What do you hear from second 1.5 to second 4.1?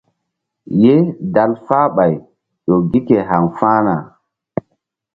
falɓay ƴo gi ke haŋfa̧hna.